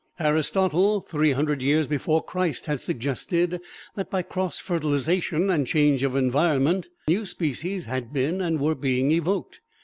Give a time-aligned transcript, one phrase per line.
[0.19, 3.61] Aristotle, three hundred years before Christ, had suggested
[3.93, 9.11] that, by cross fertilization and change of environment, new species had been and were being
[9.11, 9.59] evoked.